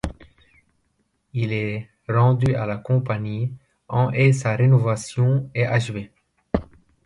Il 1.33 1.53
est 1.53 1.87
rendu 2.09 2.55
à 2.55 2.65
la 2.65 2.77
compagnie 2.77 3.53
en 3.87 4.09
et 4.09 4.33
sa 4.33 4.55
rénovation 4.55 5.51
est 5.53 5.65
achevée. 5.67 6.11